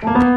Bye. 0.00 0.27